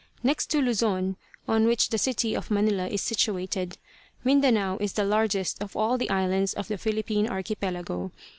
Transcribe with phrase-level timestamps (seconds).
[0.23, 1.15] Next to Luzon,
[1.47, 3.77] on which the city of Manila is situated,
[4.23, 8.11] Mindanao is the largest of all the islands of the Philippine archipelago.